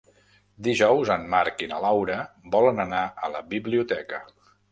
Dijous 0.67 1.11
en 1.15 1.25
Marc 1.33 1.61
i 1.65 1.67
na 1.73 1.81
Laura 1.83 2.17
volen 2.57 2.83
anar 2.87 3.05
a 3.27 3.31
la 3.37 3.43
biblioteca. 3.55 4.23